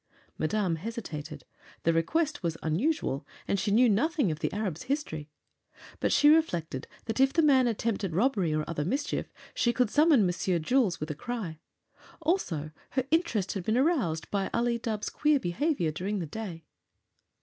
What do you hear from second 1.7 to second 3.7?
The request was unusual, and she